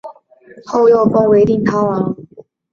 [0.65, 2.15] 后又封为定陶王。